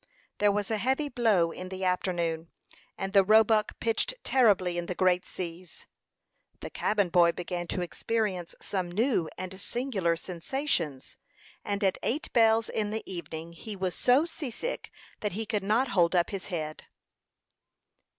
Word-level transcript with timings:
There 0.39 0.51
was 0.51 0.71
a 0.71 0.79
heavy 0.79 1.09
blow 1.09 1.51
in 1.51 1.69
the 1.69 1.83
afternoon, 1.85 2.49
and 2.97 3.13
the 3.13 3.23
Roebuck 3.23 3.79
pitched 3.79 4.15
terribly 4.23 4.79
in 4.79 4.87
the 4.87 4.95
great 4.95 5.27
seas. 5.27 5.85
The 6.61 6.71
cabin 6.71 7.09
boy 7.09 7.33
began 7.33 7.67
to 7.67 7.81
experience 7.83 8.55
some 8.59 8.89
new 8.91 9.29
and 9.37 9.61
singular 9.61 10.15
sensations, 10.15 11.17
and 11.63 11.83
at 11.83 11.99
eight 12.01 12.33
bells 12.33 12.67
in 12.67 12.89
the 12.89 13.03
evening 13.05 13.53
he 13.53 13.75
was 13.75 13.93
so 13.93 14.25
seasick 14.25 14.89
that 15.19 15.33
he 15.33 15.45
could 15.45 15.61
not 15.61 15.89
hold 15.89 16.15
up 16.15 16.31
his 16.31 16.47
head. 16.47 16.85